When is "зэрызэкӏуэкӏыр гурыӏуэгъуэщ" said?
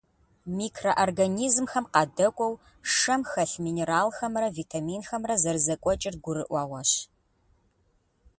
5.41-6.91